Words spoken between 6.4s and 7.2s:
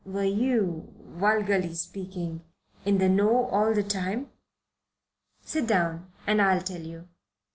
I'll tell you."